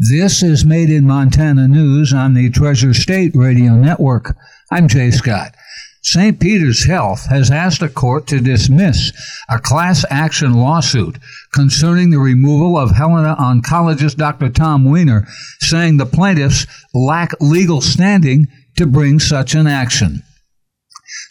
This 0.00 0.44
is 0.44 0.64
Made 0.64 0.90
in 0.90 1.08
Montana 1.08 1.66
News 1.66 2.12
on 2.12 2.34
the 2.34 2.50
Treasure 2.50 2.94
State 2.94 3.32
Radio 3.34 3.74
Network. 3.74 4.36
I'm 4.70 4.86
Jay 4.86 5.10
Scott. 5.10 5.56
St. 6.02 6.38
Peter's 6.38 6.86
Health 6.86 7.26
has 7.26 7.50
asked 7.50 7.82
a 7.82 7.88
court 7.88 8.28
to 8.28 8.38
dismiss 8.38 9.10
a 9.50 9.58
class 9.58 10.04
action 10.08 10.54
lawsuit 10.54 11.18
concerning 11.52 12.10
the 12.10 12.20
removal 12.20 12.78
of 12.78 12.92
Helena 12.92 13.34
oncologist 13.40 14.14
Dr. 14.14 14.50
Tom 14.50 14.84
Weiner, 14.84 15.26
saying 15.58 15.96
the 15.96 16.06
plaintiffs 16.06 16.64
lack 16.94 17.32
legal 17.40 17.80
standing 17.80 18.46
to 18.76 18.86
bring 18.86 19.18
such 19.18 19.56
an 19.56 19.66
action. 19.66 20.22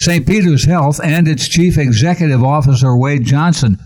St. 0.02 0.28
Peter's 0.28 0.66
Health 0.66 1.00
and 1.02 1.30
its 1.30 1.48
chief 1.48 1.78
executive 1.78 2.44
officer, 2.44 2.98
Wade 2.98 3.24
Johnson, 3.24 3.78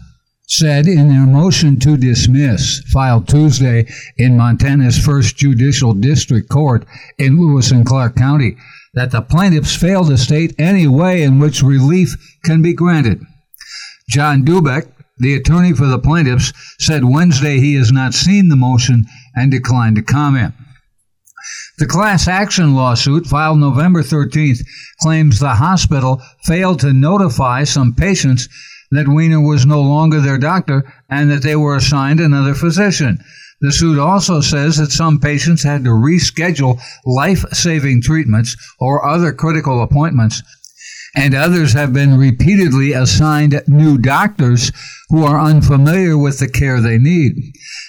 said 0.52 0.86
in 0.86 1.08
their 1.08 1.26
motion 1.26 1.80
to 1.80 1.96
dismiss, 1.96 2.82
filed 2.92 3.26
Tuesday 3.26 3.88
in 4.18 4.36
Montana's 4.36 5.00
first 5.00 5.38
judicial 5.38 5.94
district 5.94 6.50
court 6.50 6.86
in 7.18 7.40
Lewis 7.40 7.72
and 7.72 7.86
Clark 7.86 8.18
County, 8.18 8.58
that 8.94 9.12
the 9.12 9.22
plaintiffs 9.22 9.73
failed 9.73 10.08
to 10.08 10.18
state 10.18 10.54
any 10.59 10.86
way 10.88 11.23
in 11.23 11.40
which 11.40 11.64
relief 11.64 12.18
can 12.44 12.62
be 12.62 12.73
granted. 12.73 13.22
John 14.09 14.44
Doubek, 14.44 14.92
the 15.20 15.36
attorney 15.36 15.72
for 15.72 15.86
the 15.86 16.00
plaintiffs, 16.00 16.52
said 16.80 17.06
Wednesday 17.06 17.59
he 17.59 17.76
has 17.76 17.94
not 17.94 18.14
seen 18.14 18.50
the 18.50 18.58
motion 18.58 19.06
and 19.34 19.52
declined 19.52 19.95
to 19.95 20.02
comment. 20.02 20.54
The 21.78 21.88
class 21.88 22.28
action 22.28 22.76
lawsuit 22.76 23.26
filed 23.26 23.59
November 23.59 24.04
13th 24.04 24.59
claims 25.00 25.40
the 25.40 25.56
hospital 25.56 26.22
failed 26.44 26.81
to 26.81 26.92
notify 26.92 27.64
some 27.64 27.95
patients 27.95 28.50
that 28.91 29.08
Weiner 29.08 29.41
was 29.41 29.66
no 29.66 29.81
longer 29.81 30.20
their 30.20 30.38
doctor 30.38 30.84
and 31.09 31.31
that 31.31 31.44
they 31.44 31.55
were 31.55 31.76
assigned 31.76 32.20
another 32.20 32.54
physician. 32.54 33.20
The 33.62 33.72
suit 33.72 34.00
also 34.00 34.41
says 34.41 34.77
that 34.77 34.91
some 34.91 35.20
patients 35.20 35.64
had 35.64 35.84
to 35.84 35.91
reschedule 35.91 36.81
life 37.05 37.45
saving 37.54 38.02
treatments 38.02 38.58
or 38.80 39.08
other 39.08 39.31
critical 39.31 39.84
appointments, 39.84 40.42
and 41.16 41.36
others 41.36 41.73
have 41.73 41.94
been 41.94 42.17
repeatedly 42.17 42.94
assigned 42.94 43.62
new 43.67 44.00
doctors 44.00 44.72
who 45.09 45.23
are 45.23 45.39
unfamiliar 45.39 46.17
with 46.17 46.39
the 46.39 46.47
care 46.50 46.81
they 46.81 46.97
need. 46.97 47.34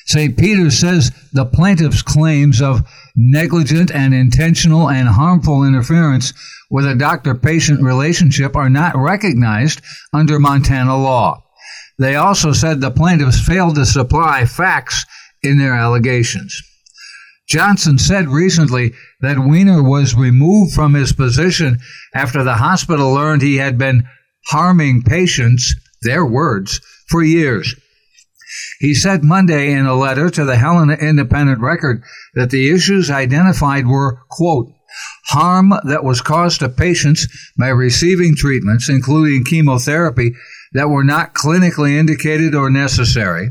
St. 0.07 0.37
Peter 0.37 0.71
says 0.71 1.11
the 1.33 1.47
plaintiff's 1.47 2.03
claims 2.03 2.61
of 2.61 2.87
negligent 3.17 3.91
and 3.91 4.13
intentional 4.13 4.91
and 4.91 5.09
harmful 5.09 5.65
interference 5.65 6.35
with 6.73 6.87
a 6.87 6.95
doctor 6.95 7.35
patient 7.35 7.83
relationship 7.83 8.57
are 8.57 8.71
not 8.71 8.97
recognized 8.97 9.83
under 10.15 10.41
Montana 10.41 10.97
law. 10.97 11.45
They 11.99 12.17
also 12.17 12.53
said 12.53 12.81
the 12.81 12.91
plaintiffs 12.91 13.47
failed 13.47 13.75
to 13.75 13.85
supply 13.85 14.47
facts 14.47 15.05
in 15.43 15.59
their 15.59 15.75
allegations. 15.75 16.61
Johnson 17.47 17.99
said 17.99 18.27
recently 18.29 18.95
that 19.21 19.39
Weiner 19.39 19.83
was 19.83 20.15
removed 20.15 20.73
from 20.73 20.95
his 20.95 21.13
position 21.13 21.79
after 22.15 22.43
the 22.43 22.55
hospital 22.55 23.13
learned 23.13 23.43
he 23.43 23.57
had 23.57 23.77
been 23.77 24.09
harming 24.47 25.03
patients, 25.03 25.75
their 26.01 26.25
words, 26.25 26.81
for 27.11 27.23
years. 27.23 27.75
He 28.81 28.95
said 28.95 29.25
Monday 29.25 29.73
in 29.73 29.85
a 29.85 29.95
letter 29.95 30.31
to 30.31 30.45
the 30.47 30.57
Helena 30.57 30.95
Independent 30.95 31.61
Record 31.61 32.03
that 32.35 32.49
the 32.49 32.71
issues 32.71 33.11
identified 33.11 33.87
were, 33.87 34.21
quote, 34.31 34.73
harm 35.27 35.73
that 35.85 36.05
was 36.05 36.21
caused 36.21 36.61
to 36.61 36.69
patients 36.69 37.27
by 37.59 37.69
receiving 37.69 38.35
treatments, 38.37 38.89
including 38.89 39.45
chemotherapy, 39.45 40.33
that 40.73 40.89
were 40.89 41.05
not 41.05 41.35
clinically 41.35 41.99
indicated 41.99 42.55
or 42.55 42.71
necessary, 42.71 43.51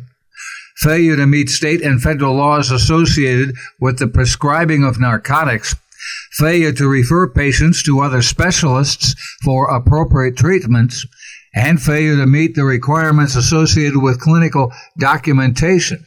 failure 0.78 1.16
to 1.16 1.28
meet 1.28 1.50
state 1.50 1.82
and 1.82 2.02
federal 2.02 2.36
laws 2.36 2.72
associated 2.72 3.56
with 3.80 4.00
the 4.00 4.08
prescribing 4.08 4.84
of 4.84 5.00
narcotics, 5.00 5.76
failure 6.32 6.72
to 6.72 6.88
refer 6.88 7.28
patients 7.28 7.84
to 7.84 8.00
other 8.00 8.22
specialists 8.22 9.16
for 9.44 9.70
appropriate 9.70 10.38
treatments, 10.38 11.06
and 11.54 11.82
failure 11.82 12.16
to 12.16 12.26
meet 12.26 12.56
the 12.56 12.64
requirements 12.64 13.36
associated 13.36 14.02
with 14.02 14.22
clinical 14.22 14.72
documentation. 14.98 16.06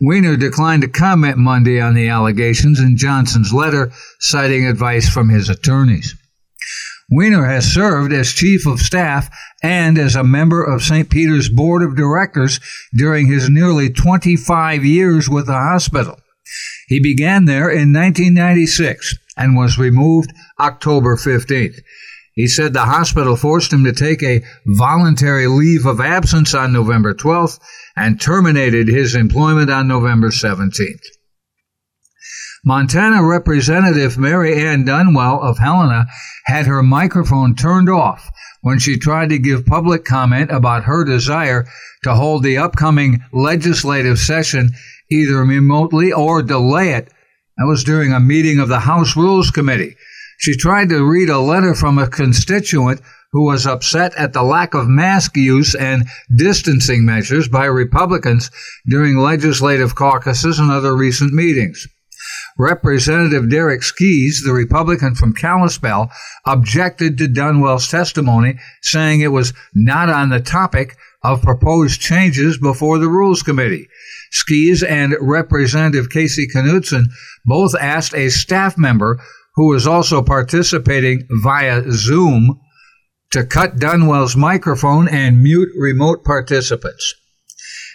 Weiner 0.00 0.36
declined 0.36 0.82
to 0.82 0.88
comment 0.88 1.38
Monday 1.38 1.80
on 1.80 1.94
the 1.94 2.08
allegations 2.08 2.80
in 2.80 2.96
Johnson's 2.96 3.52
letter, 3.52 3.92
citing 4.18 4.66
advice 4.66 5.08
from 5.08 5.28
his 5.28 5.48
attorneys. 5.48 6.14
Weiner 7.10 7.46
has 7.46 7.72
served 7.72 8.12
as 8.12 8.32
chief 8.32 8.66
of 8.66 8.80
staff 8.80 9.28
and 9.62 9.98
as 9.98 10.16
a 10.16 10.24
member 10.24 10.64
of 10.64 10.82
St. 10.82 11.08
Peter's 11.10 11.48
board 11.48 11.82
of 11.82 11.96
directors 11.96 12.60
during 12.96 13.26
his 13.26 13.48
nearly 13.48 13.90
25 13.90 14.84
years 14.84 15.28
with 15.28 15.46
the 15.46 15.52
hospital. 15.52 16.18
He 16.88 17.00
began 17.00 17.44
there 17.44 17.70
in 17.70 17.92
1996 17.92 19.16
and 19.36 19.56
was 19.56 19.78
removed 19.78 20.32
October 20.58 21.16
15th. 21.16 21.78
He 22.34 22.48
said 22.48 22.72
the 22.72 22.86
hospital 22.86 23.36
forced 23.36 23.72
him 23.72 23.84
to 23.84 23.92
take 23.92 24.22
a 24.22 24.42
voluntary 24.66 25.46
leave 25.46 25.86
of 25.86 26.00
absence 26.00 26.52
on 26.52 26.72
November 26.72 27.14
12th 27.14 27.60
and 27.96 28.20
terminated 28.20 28.88
his 28.88 29.14
employment 29.14 29.70
on 29.70 29.86
November 29.86 30.30
17th. 30.30 31.04
Montana 32.66 33.22
Representative 33.22 34.18
Mary 34.18 34.58
Ann 34.58 34.84
Dunwell 34.84 35.40
of 35.42 35.58
Helena 35.58 36.06
had 36.46 36.66
her 36.66 36.82
microphone 36.82 37.54
turned 37.54 37.90
off 37.90 38.30
when 38.62 38.78
she 38.78 38.96
tried 38.96 39.28
to 39.28 39.38
give 39.38 39.66
public 39.66 40.04
comment 40.04 40.50
about 40.50 40.84
her 40.84 41.04
desire 41.04 41.66
to 42.02 42.14
hold 42.14 42.42
the 42.42 42.56
upcoming 42.56 43.22
legislative 43.32 44.18
session 44.18 44.70
either 45.10 45.44
remotely 45.44 46.10
or 46.10 46.42
delay 46.42 46.94
it. 46.94 47.12
That 47.58 47.66
was 47.66 47.84
during 47.84 48.12
a 48.12 48.18
meeting 48.18 48.58
of 48.58 48.68
the 48.68 48.80
House 48.80 49.14
Rules 49.14 49.50
Committee. 49.50 49.96
She 50.38 50.56
tried 50.56 50.88
to 50.90 51.04
read 51.04 51.28
a 51.28 51.38
letter 51.38 51.74
from 51.74 51.98
a 51.98 52.08
constituent 52.08 53.00
who 53.32 53.44
was 53.44 53.66
upset 53.66 54.14
at 54.16 54.32
the 54.32 54.42
lack 54.42 54.74
of 54.74 54.86
mask 54.88 55.36
use 55.36 55.74
and 55.74 56.04
distancing 56.34 57.04
measures 57.04 57.48
by 57.48 57.64
Republicans 57.64 58.50
during 58.88 59.16
legislative 59.16 59.94
caucuses 59.94 60.58
and 60.58 60.70
other 60.70 60.96
recent 60.96 61.32
meetings. 61.32 61.88
Representative 62.56 63.50
Derek 63.50 63.82
Skees, 63.82 64.42
the 64.44 64.52
Republican 64.52 65.16
from 65.16 65.34
Kalispell, 65.34 66.10
objected 66.46 67.18
to 67.18 67.26
Dunwell's 67.26 67.88
testimony, 67.88 68.58
saying 68.82 69.20
it 69.20 69.32
was 69.32 69.52
not 69.74 70.08
on 70.08 70.30
the 70.30 70.40
topic 70.40 70.96
of 71.24 71.42
proposed 71.42 72.00
changes 72.00 72.58
before 72.58 72.98
the 72.98 73.08
Rules 73.08 73.42
Committee. 73.42 73.88
Skees 74.30 74.82
and 74.82 75.16
Representative 75.20 76.10
Casey 76.10 76.46
Knudsen 76.46 77.06
both 77.44 77.74
asked 77.74 78.14
a 78.14 78.28
staff 78.28 78.78
member 78.78 79.20
who 79.56 79.68
was 79.68 79.86
also 79.86 80.22
participating 80.22 81.26
via 81.42 81.82
Zoom, 81.90 82.60
to 83.32 83.44
cut 83.44 83.76
Dunwell's 83.76 84.36
microphone 84.36 85.08
and 85.08 85.42
mute 85.42 85.70
remote 85.76 86.24
participants. 86.24 87.14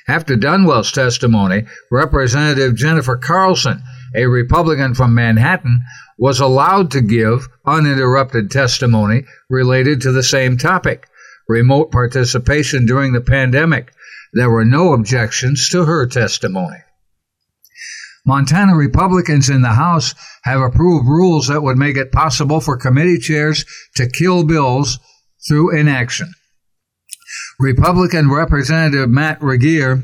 After 0.07 0.35
Dunwell's 0.35 0.91
testimony, 0.91 1.65
Representative 1.91 2.75
Jennifer 2.75 3.15
Carlson, 3.15 3.81
a 4.15 4.25
Republican 4.25 4.95
from 4.95 5.13
Manhattan, 5.13 5.81
was 6.17 6.39
allowed 6.39 6.91
to 6.91 7.01
give 7.01 7.47
uninterrupted 7.65 8.51
testimony 8.51 9.23
related 9.49 10.01
to 10.01 10.11
the 10.11 10.23
same 10.23 10.57
topic 10.57 11.07
remote 11.47 11.91
participation 11.91 12.85
during 12.85 13.13
the 13.13 13.21
pandemic. 13.21 13.93
There 14.33 14.49
were 14.49 14.65
no 14.65 14.93
objections 14.93 15.69
to 15.69 15.85
her 15.85 16.05
testimony. 16.05 16.77
Montana 18.25 18.75
Republicans 18.75 19.49
in 19.49 19.61
the 19.61 19.69
House 19.73 20.13
have 20.43 20.61
approved 20.61 21.07
rules 21.07 21.47
that 21.47 21.63
would 21.63 21.77
make 21.77 21.97
it 21.97 22.11
possible 22.11 22.59
for 22.59 22.77
committee 22.77 23.17
chairs 23.17 23.65
to 23.95 24.09
kill 24.09 24.43
bills 24.43 24.99
through 25.47 25.77
inaction. 25.77 26.31
Republican 27.59 28.29
Representative 28.29 29.09
Matt 29.09 29.41
Regier 29.41 30.03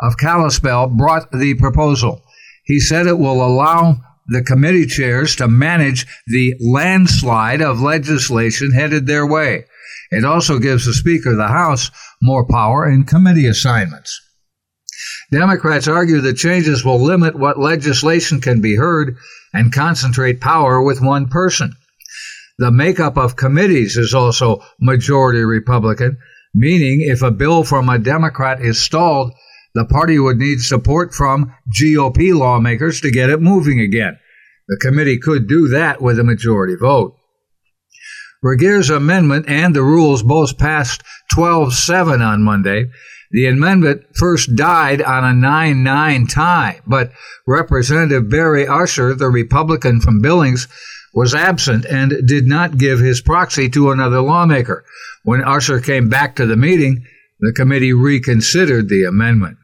of 0.00 0.18
Kalispell 0.18 0.88
brought 0.88 1.30
the 1.32 1.54
proposal. 1.54 2.22
He 2.64 2.80
said 2.80 3.06
it 3.06 3.18
will 3.18 3.44
allow 3.44 3.96
the 4.28 4.42
committee 4.42 4.86
chairs 4.86 5.36
to 5.36 5.48
manage 5.48 6.06
the 6.26 6.54
landslide 6.60 7.62
of 7.62 7.80
legislation 7.80 8.72
headed 8.72 9.06
their 9.06 9.26
way. 9.26 9.64
It 10.10 10.24
also 10.24 10.58
gives 10.58 10.84
the 10.84 10.94
Speaker 10.94 11.30
of 11.30 11.36
the 11.36 11.48
House 11.48 11.90
more 12.20 12.46
power 12.46 12.88
in 12.88 13.04
committee 13.04 13.46
assignments. 13.46 14.20
Democrats 15.30 15.88
argue 15.88 16.20
the 16.20 16.32
changes 16.32 16.84
will 16.84 17.02
limit 17.02 17.38
what 17.38 17.58
legislation 17.58 18.40
can 18.40 18.60
be 18.60 18.76
heard 18.76 19.16
and 19.52 19.72
concentrate 19.72 20.40
power 20.40 20.80
with 20.80 21.00
one 21.00 21.28
person. 21.28 21.72
The 22.58 22.70
makeup 22.70 23.18
of 23.18 23.36
committees 23.36 23.96
is 23.96 24.14
also 24.14 24.62
majority 24.80 25.44
Republican, 25.44 26.18
meaning 26.54 27.00
if 27.02 27.22
a 27.22 27.30
bill 27.30 27.64
from 27.64 27.88
a 27.88 27.98
Democrat 27.98 28.62
is 28.62 28.82
stalled, 28.82 29.32
the 29.74 29.84
party 29.84 30.18
would 30.18 30.38
need 30.38 30.60
support 30.60 31.12
from 31.12 31.52
GOP 31.70 32.34
lawmakers 32.34 33.00
to 33.02 33.10
get 33.10 33.28
it 33.28 33.42
moving 33.42 33.80
again. 33.80 34.18
The 34.68 34.78
committee 34.80 35.18
could 35.18 35.48
do 35.48 35.68
that 35.68 36.00
with 36.00 36.18
a 36.18 36.24
majority 36.24 36.76
vote. 36.76 37.16
Regier's 38.46 38.90
amendment 38.90 39.46
and 39.48 39.74
the 39.74 39.82
rules 39.82 40.22
both 40.22 40.56
passed 40.56 41.02
12 41.32 41.74
7 41.74 42.22
on 42.22 42.42
Monday. 42.42 42.86
The 43.32 43.46
amendment 43.46 44.04
first 44.14 44.54
died 44.54 45.02
on 45.02 45.24
a 45.24 45.34
9 45.34 45.82
9 45.82 46.26
tie, 46.28 46.80
but 46.86 47.12
Representative 47.46 48.30
Barry 48.30 48.66
Usher, 48.66 49.14
the 49.14 49.28
Republican 49.28 50.00
from 50.00 50.22
Billings, 50.22 50.68
was 51.12 51.34
absent 51.34 51.84
and 51.86 52.12
did 52.26 52.46
not 52.46 52.78
give 52.78 53.00
his 53.00 53.20
proxy 53.20 53.68
to 53.70 53.90
another 53.90 54.20
lawmaker. 54.20 54.84
When 55.24 55.42
Usher 55.42 55.80
came 55.80 56.08
back 56.08 56.36
to 56.36 56.46
the 56.46 56.56
meeting, 56.56 57.04
the 57.40 57.52
committee 57.52 57.92
reconsidered 57.92 58.88
the 58.88 59.04
amendment. 59.04 59.58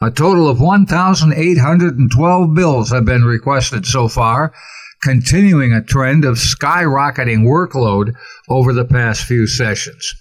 A 0.00 0.10
total 0.10 0.48
of 0.48 0.60
1,812 0.60 2.54
bills 2.54 2.90
have 2.90 3.04
been 3.04 3.24
requested 3.24 3.84
so 3.84 4.08
far, 4.08 4.54
continuing 5.02 5.72
a 5.72 5.82
trend 5.82 6.24
of 6.24 6.36
skyrocketing 6.36 7.44
workload 7.44 8.14
over 8.48 8.72
the 8.72 8.84
past 8.84 9.24
few 9.24 9.46
sessions. 9.46 10.14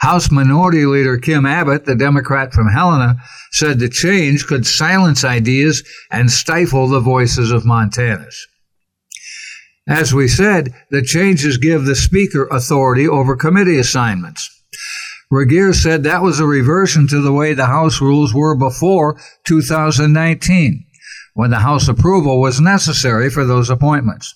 House 0.00 0.30
Minority 0.30 0.86
Leader 0.86 1.18
Kim 1.18 1.44
Abbott, 1.44 1.84
the 1.84 1.94
Democrat 1.94 2.54
from 2.54 2.68
Helena, 2.68 3.16
said 3.52 3.78
the 3.78 3.88
change 3.88 4.46
could 4.46 4.66
silence 4.66 5.24
ideas 5.24 5.82
and 6.10 6.30
stifle 6.30 6.88
the 6.88 7.00
voices 7.00 7.50
of 7.50 7.64
Montanans. 7.64 8.36
As 9.86 10.14
we 10.14 10.28
said, 10.28 10.72
the 10.90 11.02
changes 11.02 11.58
give 11.58 11.84
the 11.84 11.96
Speaker 11.96 12.46
authority 12.50 13.06
over 13.08 13.36
committee 13.36 13.78
assignments. 13.78 14.48
Regier 15.30 15.72
said 15.72 16.02
that 16.02 16.22
was 16.22 16.40
a 16.40 16.46
reversion 16.46 17.06
to 17.08 17.20
the 17.20 17.32
way 17.32 17.54
the 17.54 17.66
House 17.66 18.00
rules 18.00 18.34
were 18.34 18.56
before 18.56 19.20
2019, 19.44 20.86
when 21.34 21.50
the 21.50 21.60
House 21.60 21.88
approval 21.88 22.40
was 22.40 22.60
necessary 22.60 23.30
for 23.30 23.44
those 23.44 23.70
appointments. 23.70 24.34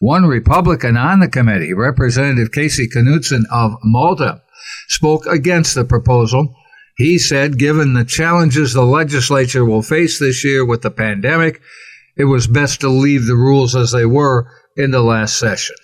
One 0.00 0.26
Republican 0.26 0.96
on 0.96 1.20
the 1.20 1.28
committee, 1.28 1.72
Representative 1.72 2.50
Casey 2.50 2.88
Knudsen 2.92 3.44
of 3.52 3.76
Malta, 3.84 4.42
spoke 4.88 5.26
against 5.26 5.74
the 5.74 5.84
proposal. 5.84 6.56
He 6.96 7.18
said, 7.18 7.58
given 7.58 7.94
the 7.94 8.04
challenges 8.04 8.72
the 8.72 8.84
legislature 8.84 9.64
will 9.64 9.82
face 9.82 10.18
this 10.18 10.44
year 10.44 10.64
with 10.64 10.82
the 10.82 10.90
pandemic, 10.90 11.60
it 12.16 12.24
was 12.24 12.46
best 12.46 12.80
to 12.80 12.88
leave 12.88 13.26
the 13.26 13.36
rules 13.36 13.74
as 13.76 13.92
they 13.92 14.04
were 14.04 14.48
in 14.76 14.90
the 14.90 15.02
last 15.02 15.38
session. 15.38 15.76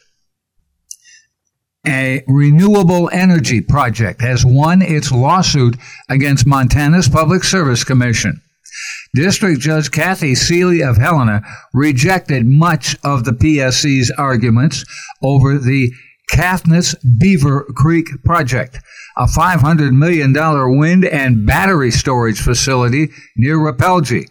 A 1.87 2.23
renewable 2.27 3.09
energy 3.13 3.61
project 3.61 4.21
has 4.21 4.45
won 4.45 4.83
its 4.83 5.11
lawsuit 5.13 5.77
against 6.09 6.47
Montana's 6.47 7.09
Public 7.09 7.45
Service 7.45 7.85
Commission. 7.85 8.43
District 9.15 9.61
Judge 9.61 9.91
Kathy 9.91 10.35
Seeley 10.35 10.83
of 10.83 10.97
Helena 10.97 11.43
rejected 11.73 12.47
much 12.47 12.97
of 13.03 13.25
the 13.25 13.33
PSC's 13.33 14.13
arguments 14.19 14.85
over 15.23 15.59
the 15.59 15.91
Caithness 16.31 16.95
Beaver 17.19 17.65
Creek 17.75 18.07
project, 18.25 18.79
a 19.17 19.25
$500 19.25 19.93
million 19.93 20.33
wind 20.79 21.05
and 21.05 21.47
battery 21.47 21.91
storage 21.91 22.41
facility 22.41 23.09
near 23.37 23.57
Rapelje. 23.57 24.29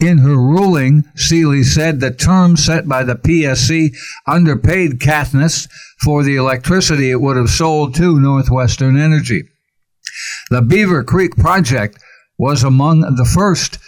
In 0.00 0.18
her 0.18 0.36
ruling, 0.36 1.04
Seeley 1.14 1.62
said 1.62 2.00
the 2.00 2.10
terms 2.10 2.64
set 2.64 2.88
by 2.88 3.04
the 3.04 3.14
PSC 3.14 3.94
underpaid 4.26 4.98
Caithness 4.98 5.68
for 6.02 6.24
the 6.24 6.36
electricity 6.36 7.10
it 7.10 7.20
would 7.20 7.36
have 7.36 7.50
sold 7.50 7.94
to 7.94 8.18
Northwestern 8.18 8.98
Energy. 8.98 9.44
The 10.50 10.62
Beaver 10.62 11.04
Creek 11.04 11.36
project 11.36 11.98
was 12.38 12.62
among 12.62 13.00
the 13.00 13.24
first 13.24 13.78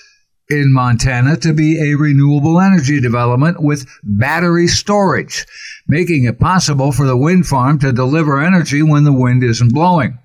in 0.49 0.73
Montana 0.73 1.37
to 1.39 1.53
be 1.53 1.81
a 1.81 1.97
renewable 1.97 2.61
energy 2.61 3.01
development 3.01 3.61
with 3.61 3.87
battery 4.03 4.69
storage, 4.69 5.45
making 5.89 6.25
it 6.25 6.39
possible 6.39 6.93
for 6.93 7.07
the 7.07 7.17
wind 7.17 7.47
farm 7.47 7.79
to 7.81 7.93
deliver 7.93 8.41
energy 8.41 8.83
when 8.83 9.05
the 9.05 9.13
wind 9.13 9.43
isn't 9.43 9.75
blowing. 9.75 10.19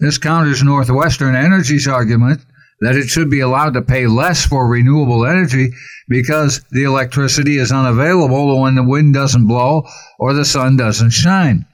This 0.00 0.18
counters 0.18 0.62
Northwestern 0.62 1.34
Energy's 1.34 1.88
argument 1.88 2.42
that 2.80 2.94
it 2.94 3.08
should 3.08 3.30
be 3.30 3.40
allowed 3.40 3.74
to 3.74 3.82
pay 3.82 4.06
less 4.06 4.46
for 4.46 4.68
renewable 4.68 5.26
energy 5.26 5.72
because 6.08 6.62
the 6.70 6.84
electricity 6.84 7.58
is 7.58 7.72
unavailable 7.72 8.60
when 8.60 8.76
the 8.76 8.84
wind 8.84 9.14
doesn't 9.14 9.48
blow 9.48 9.84
or 10.18 10.32
the 10.32 10.44
sun 10.44 10.76
doesn't 10.76 11.10
shine. 11.10 11.66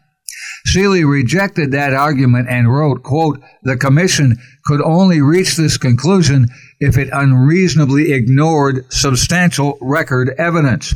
Seeley 0.66 1.04
rejected 1.04 1.72
that 1.72 1.92
argument 1.92 2.48
and 2.48 2.72
wrote, 2.72 3.02
quote, 3.02 3.40
the 3.62 3.76
commission 3.76 4.36
could 4.64 4.80
only 4.82 5.20
reach 5.20 5.56
this 5.56 5.76
conclusion 5.76 6.48
if 6.80 6.96
it 6.96 7.08
unreasonably 7.12 8.12
ignored 8.12 8.84
substantial 8.90 9.78
record 9.80 10.34
evidence. 10.38 10.94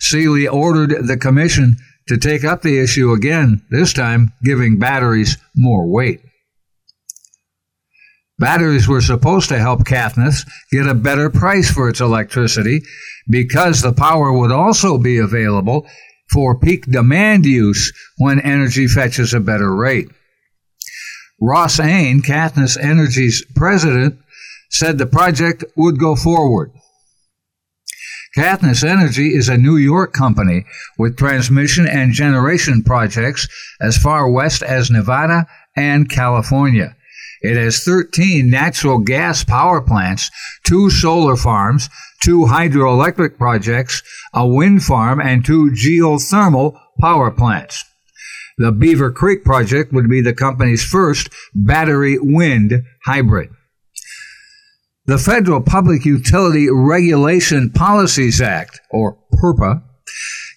Seeley 0.00 0.48
ordered 0.48 1.06
the 1.06 1.16
commission 1.16 1.76
to 2.08 2.16
take 2.16 2.44
up 2.44 2.62
the 2.62 2.78
issue 2.78 3.12
again, 3.12 3.62
this 3.70 3.92
time 3.92 4.32
giving 4.44 4.78
batteries 4.78 5.36
more 5.54 5.90
weight. 5.90 6.20
Batteries 8.38 8.86
were 8.86 9.00
supposed 9.00 9.48
to 9.48 9.58
help 9.58 9.86
Caithness 9.86 10.44
get 10.70 10.86
a 10.86 10.94
better 10.94 11.30
price 11.30 11.70
for 11.70 11.88
its 11.88 12.00
electricity 12.00 12.82
because 13.28 13.80
the 13.80 13.94
power 13.94 14.30
would 14.32 14.52
also 14.52 14.98
be 14.98 15.18
available 15.18 15.86
for 16.30 16.58
peak 16.58 16.86
demand 16.86 17.46
use 17.46 17.92
when 18.18 18.40
energy 18.40 18.86
fetches 18.86 19.32
a 19.32 19.40
better 19.40 19.74
rate. 19.74 20.08
Ross 21.40 21.78
Ain, 21.78 22.22
Caithness 22.22 22.76
Energy's 22.76 23.44
president, 23.54 24.18
said 24.70 24.98
the 24.98 25.06
project 25.06 25.64
would 25.76 25.98
go 25.98 26.16
forward. 26.16 26.72
Caithness 28.34 28.84
Energy 28.84 29.34
is 29.34 29.48
a 29.48 29.56
New 29.56 29.76
York 29.76 30.12
company 30.12 30.66
with 30.98 31.16
transmission 31.16 31.86
and 31.86 32.12
generation 32.12 32.82
projects 32.82 33.48
as 33.80 33.96
far 33.96 34.30
west 34.30 34.62
as 34.62 34.90
Nevada 34.90 35.46
and 35.74 36.10
California. 36.10 36.96
It 37.42 37.56
has 37.56 37.84
13 37.84 38.48
natural 38.48 38.98
gas 38.98 39.44
power 39.44 39.80
plants, 39.80 40.30
two 40.64 40.90
solar 40.90 41.36
farms, 41.36 41.88
two 42.22 42.46
hydroelectric 42.46 43.38
projects, 43.38 44.02
a 44.34 44.46
wind 44.46 44.82
farm, 44.82 45.20
and 45.20 45.44
two 45.44 45.70
geothermal 45.70 46.78
power 47.00 47.30
plants. 47.30 47.84
The 48.58 48.72
Beaver 48.72 49.12
Creek 49.12 49.44
project 49.44 49.92
would 49.92 50.08
be 50.08 50.22
the 50.22 50.32
company's 50.32 50.82
first 50.82 51.28
battery 51.54 52.18
wind 52.18 52.84
hybrid. 53.04 53.50
The 55.04 55.18
Federal 55.18 55.60
Public 55.60 56.04
Utility 56.04 56.68
Regulation 56.70 57.70
Policies 57.70 58.40
Act, 58.40 58.80
or 58.90 59.18
PURPA, 59.34 59.82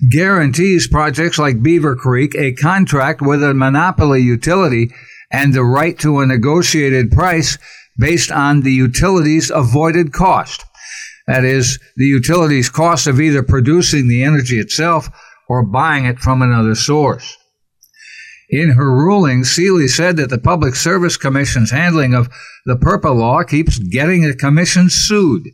guarantees 0.10 0.88
projects 0.88 1.38
like 1.38 1.62
Beaver 1.62 1.96
Creek 1.96 2.34
a 2.36 2.54
contract 2.54 3.22
with 3.22 3.44
a 3.44 3.54
monopoly 3.54 4.22
utility 4.22 4.92
and 5.32 5.54
the 5.54 5.64
right 5.64 5.98
to 6.00 6.20
a 6.20 6.26
negotiated 6.26 7.12
price 7.12 7.58
based 7.98 8.32
on 8.32 8.62
the 8.62 8.72
utility's 8.72 9.50
avoided 9.50 10.14
cost. 10.14 10.66
That 11.28 11.44
is, 11.44 11.78
the 11.96 12.06
utility's 12.06 12.70
cost 12.70 13.06
of 13.06 13.22
either 13.22 13.44
producing 13.44 14.08
the 14.08 14.24
energy 14.24 14.58
itself 14.58 15.10
or 15.48 15.64
buying 15.64 16.06
it 16.06 16.20
from 16.20 16.42
another 16.42 16.76
source. 16.76 17.38
In 18.50 18.72
her 18.72 18.92
ruling, 18.92 19.44
Seeley 19.44 19.88
said 19.88 20.18
that 20.18 20.32
the 20.32 20.40
Public 20.40 20.74
Service 20.76 21.18
Commission's 21.18 21.70
handling 21.70 22.16
of 22.16 22.30
the 22.66 22.76
PURPA 22.76 23.16
law 23.16 23.44
keeps 23.44 23.78
getting 23.78 24.24
the 24.24 24.36
commission 24.36 24.90
sued. 24.90 25.50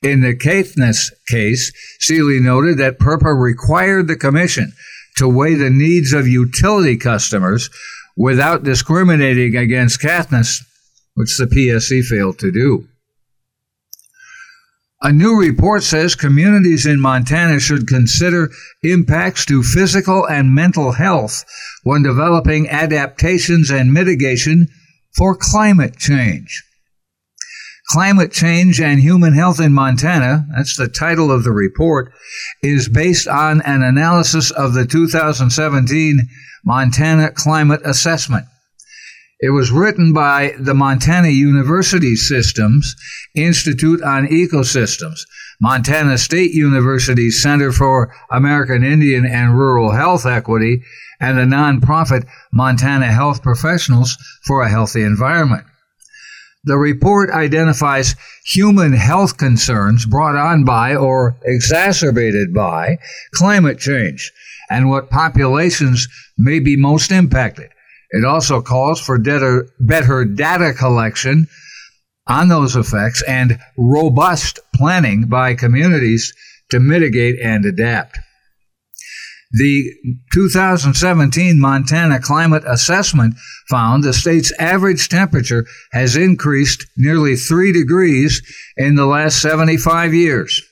In 0.00 0.20
the 0.20 0.36
Caithness 0.36 1.10
case, 1.28 1.72
Seeley 1.98 2.38
noted 2.38 2.78
that 2.78 3.00
PURPA 3.00 3.36
required 3.38 4.06
the 4.06 4.16
commission 4.16 4.72
to 5.16 5.28
weigh 5.28 5.54
the 5.54 5.70
needs 5.70 6.12
of 6.12 6.28
utility 6.28 6.96
customers 6.96 7.68
without 8.16 8.62
discriminating 8.62 9.56
against 9.56 10.00
Caithness, 10.00 10.62
which 11.14 11.36
the 11.36 11.46
PSC 11.46 12.02
failed 12.02 12.38
to 12.38 12.50
do. 12.50 12.86
A 15.02 15.12
new 15.12 15.40
report 15.40 15.82
says 15.82 16.14
communities 16.14 16.84
in 16.84 17.00
Montana 17.00 17.58
should 17.58 17.88
consider 17.88 18.50
impacts 18.82 19.46
to 19.46 19.62
physical 19.62 20.26
and 20.28 20.54
mental 20.54 20.92
health 20.92 21.44
when 21.84 22.02
developing 22.02 22.68
adaptations 22.68 23.70
and 23.70 23.94
mitigation 23.94 24.68
for 25.16 25.34
climate 25.34 25.96
change. 25.96 26.62
Climate 27.90 28.30
Change 28.30 28.80
and 28.80 29.00
Human 29.00 29.34
Health 29.34 29.58
in 29.58 29.72
Montana, 29.72 30.46
that's 30.54 30.76
the 30.76 30.86
title 30.86 31.32
of 31.32 31.42
the 31.42 31.50
report, 31.50 32.12
is 32.62 32.88
based 32.88 33.26
on 33.26 33.60
an 33.62 33.82
analysis 33.82 34.52
of 34.52 34.74
the 34.74 34.86
2017 34.86 36.18
Montana 36.64 37.32
Climate 37.32 37.80
Assessment. 37.84 38.46
It 39.40 39.50
was 39.50 39.72
written 39.72 40.12
by 40.12 40.54
the 40.60 40.74
Montana 40.74 41.30
University 41.30 42.14
Systems 42.14 42.94
Institute 43.34 44.02
on 44.02 44.28
Ecosystems, 44.28 45.22
Montana 45.60 46.16
State 46.16 46.52
University's 46.52 47.42
Center 47.42 47.72
for 47.72 48.14
American 48.30 48.84
Indian 48.84 49.26
and 49.26 49.58
Rural 49.58 49.90
Health 49.90 50.26
Equity, 50.26 50.84
and 51.18 51.36
the 51.36 51.42
nonprofit 51.42 52.28
Montana 52.52 53.06
Health 53.06 53.42
Professionals 53.42 54.16
for 54.46 54.62
a 54.62 54.70
Healthy 54.70 55.02
Environment. 55.02 55.64
The 56.64 56.76
report 56.76 57.30
identifies 57.30 58.16
human 58.44 58.92
health 58.92 59.38
concerns 59.38 60.04
brought 60.04 60.36
on 60.36 60.64
by 60.64 60.94
or 60.94 61.38
exacerbated 61.44 62.52
by 62.52 62.98
climate 63.32 63.78
change 63.78 64.30
and 64.68 64.90
what 64.90 65.10
populations 65.10 66.06
may 66.36 66.60
be 66.60 66.76
most 66.76 67.10
impacted. 67.10 67.70
It 68.10 68.24
also 68.24 68.60
calls 68.60 69.00
for 69.00 69.18
better 69.18 70.24
data 70.24 70.74
collection 70.76 71.46
on 72.26 72.48
those 72.48 72.76
effects 72.76 73.22
and 73.26 73.58
robust 73.78 74.58
planning 74.74 75.28
by 75.28 75.54
communities 75.54 76.34
to 76.70 76.78
mitigate 76.78 77.40
and 77.42 77.64
adapt. 77.64 78.18
The 79.52 79.92
2017 80.32 81.58
Montana 81.58 82.20
Climate 82.20 82.62
Assessment 82.66 83.34
found 83.68 84.04
the 84.04 84.12
state's 84.12 84.52
average 84.60 85.08
temperature 85.08 85.66
has 85.90 86.14
increased 86.14 86.86
nearly 86.96 87.34
3 87.34 87.72
degrees 87.72 88.42
in 88.76 88.94
the 88.94 89.06
last 89.06 89.42
75 89.42 90.14
years. 90.14 90.62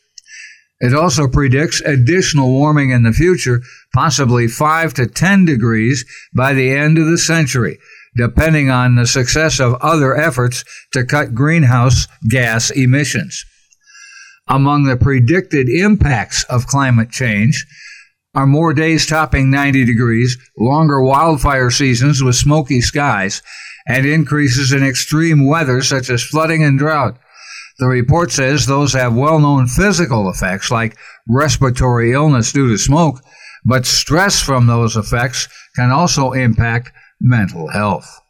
It 0.80 0.94
also 0.94 1.26
predicts 1.26 1.80
additional 1.80 2.52
warming 2.52 2.90
in 2.90 3.02
the 3.02 3.12
future, 3.12 3.62
possibly 3.92 4.46
5 4.46 4.94
to 4.94 5.06
10 5.08 5.44
degrees 5.44 6.04
by 6.32 6.52
the 6.52 6.70
end 6.70 6.98
of 6.98 7.06
the 7.06 7.18
century, 7.18 7.78
depending 8.16 8.70
on 8.70 8.94
the 8.94 9.08
success 9.08 9.58
of 9.58 9.74
other 9.80 10.16
efforts 10.16 10.64
to 10.92 11.04
cut 11.04 11.34
greenhouse 11.34 12.06
gas 12.28 12.70
emissions. 12.70 13.44
Among 14.46 14.84
the 14.84 14.96
predicted 14.96 15.68
impacts 15.68 16.44
of 16.44 16.68
climate 16.68 17.10
change, 17.10 17.66
are 18.34 18.46
more 18.46 18.74
days 18.74 19.06
topping 19.06 19.50
90 19.50 19.84
degrees, 19.84 20.36
longer 20.58 21.02
wildfire 21.02 21.70
seasons 21.70 22.22
with 22.22 22.36
smoky 22.36 22.80
skies, 22.80 23.42
and 23.86 24.06
increases 24.06 24.72
in 24.72 24.84
extreme 24.84 25.46
weather 25.46 25.82
such 25.82 26.10
as 26.10 26.22
flooding 26.22 26.62
and 26.62 26.78
drought. 26.78 27.18
The 27.78 27.86
report 27.86 28.30
says 28.32 28.66
those 28.66 28.92
have 28.92 29.14
well 29.14 29.38
known 29.38 29.66
physical 29.66 30.28
effects 30.28 30.70
like 30.70 30.96
respiratory 31.28 32.12
illness 32.12 32.52
due 32.52 32.68
to 32.68 32.78
smoke, 32.78 33.20
but 33.64 33.86
stress 33.86 34.42
from 34.42 34.66
those 34.66 34.96
effects 34.96 35.48
can 35.76 35.90
also 35.90 36.32
impact 36.32 36.92
mental 37.20 37.68
health. 37.68 38.20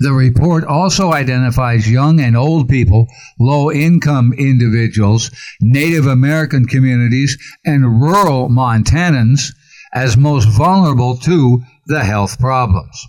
The 0.00 0.12
report 0.14 0.64
also 0.64 1.12
identifies 1.12 1.90
young 1.90 2.20
and 2.20 2.34
old 2.34 2.70
people, 2.70 3.06
low 3.38 3.70
income 3.70 4.32
individuals, 4.32 5.30
Native 5.60 6.06
American 6.06 6.64
communities, 6.64 7.36
and 7.66 8.00
rural 8.00 8.48
Montanans 8.48 9.52
as 9.92 10.16
most 10.16 10.48
vulnerable 10.48 11.18
to 11.18 11.62
the 11.86 12.02
health 12.02 12.38
problems. 12.38 13.06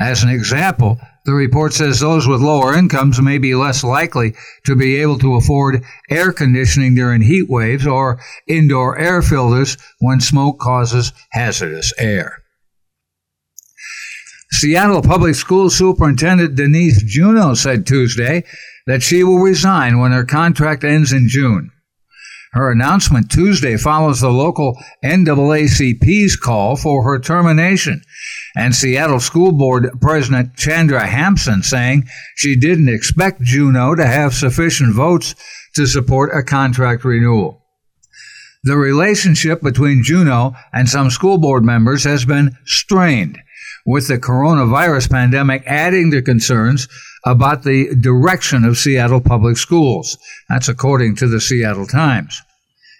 As 0.00 0.24
an 0.24 0.30
example, 0.30 0.98
the 1.26 1.32
report 1.32 1.72
says 1.72 2.00
those 2.00 2.26
with 2.26 2.40
lower 2.40 2.74
incomes 2.74 3.22
may 3.22 3.38
be 3.38 3.54
less 3.54 3.84
likely 3.84 4.34
to 4.64 4.74
be 4.74 4.96
able 4.96 5.18
to 5.20 5.36
afford 5.36 5.84
air 6.10 6.32
conditioning 6.32 6.96
during 6.96 7.22
heat 7.22 7.48
waves 7.48 7.86
or 7.86 8.18
indoor 8.48 8.98
air 8.98 9.22
filters 9.22 9.76
when 10.00 10.20
smoke 10.20 10.58
causes 10.58 11.12
hazardous 11.30 11.92
air. 11.98 12.42
Seattle 14.58 15.02
Public 15.02 15.34
School 15.34 15.68
Superintendent 15.68 16.54
Denise 16.54 17.02
Juneau 17.02 17.52
said 17.52 17.86
Tuesday 17.86 18.42
that 18.86 19.02
she 19.02 19.22
will 19.22 19.38
resign 19.38 19.98
when 19.98 20.12
her 20.12 20.24
contract 20.24 20.82
ends 20.82 21.12
in 21.12 21.28
June. 21.28 21.70
Her 22.52 22.72
announcement 22.72 23.30
Tuesday 23.30 23.76
follows 23.76 24.22
the 24.22 24.30
local 24.30 24.78
NAACP's 25.04 26.36
call 26.36 26.74
for 26.74 27.02
her 27.02 27.18
termination, 27.18 28.00
and 28.56 28.74
Seattle 28.74 29.20
School 29.20 29.52
Board 29.52 29.90
President 30.00 30.56
Chandra 30.56 31.06
Hampson 31.06 31.62
saying 31.62 32.08
she 32.34 32.56
didn't 32.56 32.88
expect 32.88 33.42
Juneau 33.42 33.94
to 33.94 34.06
have 34.06 34.32
sufficient 34.32 34.94
votes 34.94 35.34
to 35.74 35.86
support 35.86 36.34
a 36.34 36.42
contract 36.42 37.04
renewal. 37.04 37.62
The 38.64 38.78
relationship 38.78 39.60
between 39.60 40.02
Juneau 40.02 40.54
and 40.72 40.88
some 40.88 41.10
school 41.10 41.36
board 41.36 41.62
members 41.62 42.04
has 42.04 42.24
been 42.24 42.56
strained 42.64 43.38
with 43.86 44.08
the 44.08 44.18
coronavirus 44.18 45.10
pandemic 45.10 45.62
adding 45.66 46.10
to 46.10 46.20
concerns 46.20 46.88
about 47.24 47.62
the 47.62 47.94
direction 47.94 48.64
of 48.64 48.76
Seattle 48.76 49.20
public 49.20 49.56
schools. 49.56 50.18
That's 50.48 50.68
according 50.68 51.16
to 51.16 51.28
the 51.28 51.40
Seattle 51.40 51.86
Times. 51.86 52.42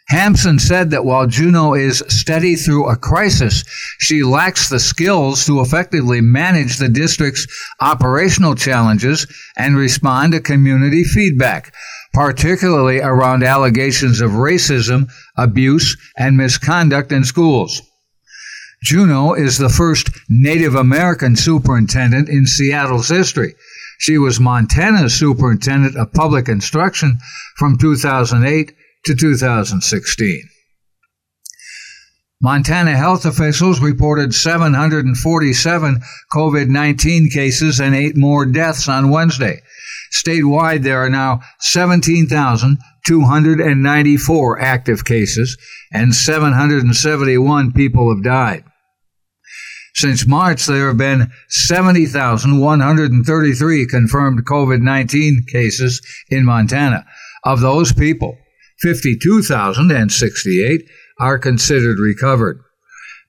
Hampson 0.08 0.60
said 0.60 0.90
that 0.90 1.04
while 1.04 1.26
Juneau 1.26 1.74
is 1.74 2.04
steady 2.06 2.54
through 2.54 2.88
a 2.88 2.96
crisis, 2.96 3.64
she 3.98 4.22
lacks 4.22 4.68
the 4.68 4.78
skills 4.78 5.44
to 5.46 5.60
effectively 5.60 6.20
manage 6.20 6.76
the 6.76 6.88
district's 6.88 7.46
operational 7.80 8.54
challenges 8.54 9.26
and 9.56 9.76
respond 9.76 10.32
to 10.32 10.40
community 10.40 11.02
feedback, 11.02 11.74
particularly 12.12 13.00
around 13.00 13.42
allegations 13.42 14.20
of 14.20 14.30
racism, 14.30 15.10
abuse, 15.36 15.96
and 16.16 16.36
misconduct 16.36 17.10
in 17.10 17.24
schools. 17.24 17.82
Juneau 18.82 19.34
is 19.34 19.58
the 19.58 19.68
first 19.68 20.10
Native 20.28 20.74
American 20.74 21.36
superintendent 21.36 22.28
in 22.28 22.46
Seattle's 22.46 23.08
history. 23.08 23.54
She 23.98 24.18
was 24.18 24.38
Montana's 24.38 25.14
superintendent 25.14 25.96
of 25.96 26.12
public 26.12 26.48
instruction 26.48 27.18
from 27.56 27.78
2008 27.78 28.72
to 29.06 29.14
2016. 29.14 30.48
Montana 32.42 32.96
health 32.96 33.24
officials 33.24 33.80
reported 33.80 34.34
747 34.34 36.00
COVID 36.34 36.68
19 36.68 37.30
cases 37.30 37.80
and 37.80 37.94
eight 37.94 38.14
more 38.16 38.44
deaths 38.44 38.88
on 38.88 39.10
Wednesday. 39.10 39.62
Statewide, 40.12 40.82
there 40.82 41.02
are 41.02 41.08
now 41.08 41.40
17,294 41.60 44.60
active 44.60 45.04
cases 45.04 45.56
and 45.92 46.12
771 46.14 47.72
people 47.72 48.14
have 48.14 48.22
died. 48.22 48.64
Since 49.94 50.26
March, 50.26 50.66
there 50.66 50.88
have 50.88 50.98
been 50.98 51.30
70,133 51.48 53.86
confirmed 53.86 54.44
COVID 54.44 54.82
19 54.82 55.46
cases 55.50 56.02
in 56.28 56.44
Montana. 56.44 57.06
Of 57.44 57.62
those 57.62 57.94
people, 57.94 58.36
52,068 58.82 60.82
are 61.18 61.38
considered 61.38 61.98
recovered. 61.98 62.60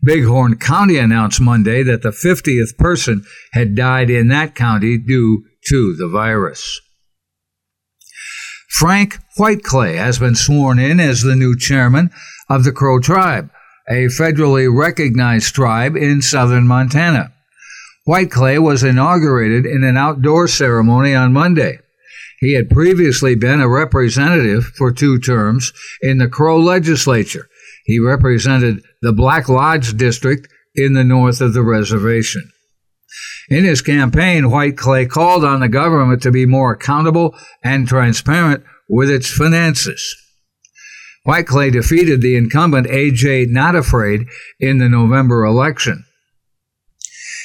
Bighorn 0.01 0.57
County 0.57 0.97
announced 0.97 1.41
Monday 1.41 1.83
that 1.83 2.03
the 2.03 2.09
50th 2.09 2.77
person 2.77 3.25
had 3.53 3.75
died 3.75 4.09
in 4.09 4.27
that 4.27 4.55
county 4.55 4.97
due 4.97 5.43
to 5.69 5.95
the 5.95 6.07
virus. 6.07 6.81
Frank 8.69 9.17
Whiteclay 9.39 9.95
has 9.95 10.19
been 10.19 10.35
sworn 10.35 10.77
in 10.77 10.99
as 10.99 11.21
the 11.23 11.35
new 11.35 11.57
chairman 11.57 12.11
of 12.49 12.63
the 12.63 12.71
Crow 12.71 12.99
Tribe 12.99 13.49
a 13.87 14.07
federally 14.07 14.67
recognized 14.73 15.55
tribe 15.55 15.95
in 15.95 16.21
southern 16.21 16.67
Montana. 16.67 17.31
Whiteclay 18.07 18.59
was 18.59 18.83
inaugurated 18.83 19.65
in 19.65 19.83
an 19.83 19.97
outdoor 19.97 20.47
ceremony 20.47 21.13
on 21.13 21.33
Monday. 21.33 21.79
He 22.39 22.53
had 22.53 22.69
previously 22.69 23.35
been 23.35 23.59
a 23.59 23.67
representative 23.67 24.65
for 24.77 24.91
two 24.91 25.19
terms 25.19 25.73
in 26.01 26.17
the 26.17 26.27
Crow 26.27 26.59
legislature. 26.59 27.47
He 27.87 27.99
represented 27.99 28.83
the 29.01 29.13
Black 29.13 29.47
Lodge 29.47 29.95
district 29.95 30.49
in 30.75 30.91
the 30.93 31.05
north 31.05 31.39
of 31.39 31.53
the 31.53 31.63
reservation. 31.63 32.51
In 33.49 33.63
his 33.63 33.81
campaign, 33.81 34.51
White 34.51 34.77
Clay 34.77 35.05
called 35.05 35.45
on 35.45 35.61
the 35.61 35.69
government 35.69 36.21
to 36.23 36.31
be 36.31 36.45
more 36.45 36.73
accountable 36.73 37.33
and 37.63 37.87
transparent 37.87 38.63
with 38.89 39.09
its 39.09 39.31
finances. 39.31 40.15
White 41.23 41.47
Clay 41.47 41.69
defeated 41.69 42.21
the 42.21 42.35
incumbent 42.35 42.87
A.J. 42.87 43.45
Not 43.45 43.75
Afraid 43.75 44.27
in 44.59 44.79
the 44.79 44.89
November 44.89 45.45
election. 45.45 46.03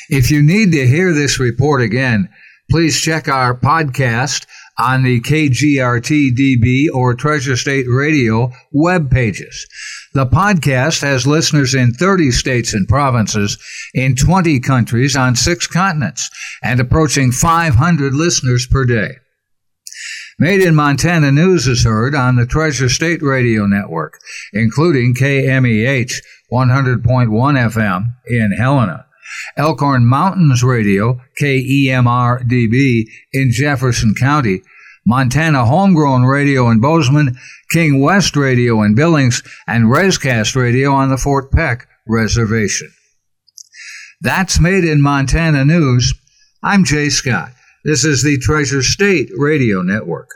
If 0.08 0.30
you 0.30 0.42
need 0.42 0.72
to 0.72 0.86
hear 0.86 1.12
this 1.12 1.38
report 1.38 1.82
again, 1.82 2.28
please 2.68 3.00
check 3.00 3.28
our 3.28 3.56
podcast 3.56 4.46
on 4.78 5.04
the 5.04 5.20
KGRTDB 5.20 6.86
or 6.92 7.14
Treasure 7.14 7.56
State 7.56 7.86
Radio 7.88 8.50
web 8.72 9.08
pages. 9.10 9.66
The 10.14 10.26
podcast 10.26 11.00
has 11.00 11.26
listeners 11.26 11.74
in 11.74 11.94
30 11.94 12.32
states 12.32 12.74
and 12.74 12.86
provinces 12.86 13.56
in 13.94 14.14
20 14.14 14.60
countries 14.60 15.16
on 15.16 15.36
six 15.36 15.66
continents 15.66 16.28
and 16.62 16.80
approaching 16.80 17.32
500 17.32 18.14
listeners 18.14 18.66
per 18.66 18.84
day. 18.84 19.16
Made 20.38 20.60
in 20.60 20.74
Montana 20.74 21.32
News 21.32 21.66
is 21.66 21.84
heard 21.84 22.14
on 22.14 22.36
the 22.36 22.46
Treasure 22.46 22.90
State 22.90 23.22
Radio 23.22 23.66
Network, 23.66 24.18
including 24.52 25.14
KMEH 25.14 26.12
100.1 26.52 27.02
FM 27.02 28.14
in 28.26 28.52
Helena, 28.58 29.06
Elkhorn 29.56 30.04
Mountains 30.04 30.62
Radio, 30.62 31.20
KEMR 31.40 32.46
DB 32.46 33.04
in 33.32 33.50
Jefferson 33.50 34.14
County, 34.18 34.62
Montana 35.06 35.64
Homegrown 35.64 36.24
Radio 36.24 36.70
in 36.70 36.80
Bozeman, 36.80 37.36
King 37.70 38.00
West 38.00 38.36
Radio 38.36 38.82
in 38.82 38.94
Billings, 38.94 39.42
and 39.66 39.86
Rescast 39.86 40.54
Radio 40.54 40.92
on 40.92 41.10
the 41.10 41.16
Fort 41.16 41.50
Peck 41.50 41.88
Reservation. 42.06 42.92
That's 44.20 44.60
Made 44.60 44.84
in 44.84 45.02
Montana 45.02 45.64
News. 45.64 46.14
I'm 46.62 46.84
Jay 46.84 47.08
Scott. 47.08 47.52
This 47.84 48.04
is 48.04 48.22
the 48.22 48.38
Treasure 48.38 48.82
State 48.82 49.30
Radio 49.36 49.82
Network. 49.82 50.28